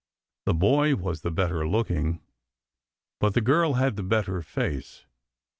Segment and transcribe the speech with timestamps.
[0.47, 2.21] The boy was the better looking,
[3.19, 5.05] but the girl had the better face.